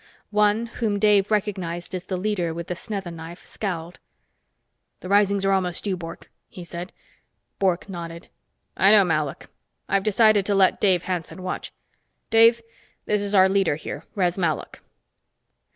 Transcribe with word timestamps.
One, 0.31 0.65
whom 0.65 0.97
Dave 0.97 1.29
recognized 1.29 1.93
as 1.93 2.05
the 2.05 2.17
leader 2.17 2.55
with 2.55 2.65
the 2.65 2.73
snetha 2.75 3.11
knife, 3.13 3.45
scowled. 3.45 3.99
"The 5.01 5.09
risings 5.09 5.45
are 5.45 5.51
almost 5.51 5.83
due, 5.83 5.95
Bork," 5.95 6.31
he 6.49 6.63
said. 6.63 6.91
Bork 7.59 7.87
nodded. 7.87 8.27
"I 8.75 8.91
know, 8.93 9.03
Malok. 9.05 9.45
I've 9.87 10.01
decided 10.01 10.43
to 10.47 10.55
let 10.55 10.81
Dave 10.81 11.03
Hanson 11.03 11.43
watch. 11.43 11.71
Dave, 12.31 12.61
this 13.05 13.21
is 13.21 13.35
our 13.35 13.47
leader 13.47 13.75
here, 13.75 14.03
Res 14.15 14.39
Malok." 14.39 14.79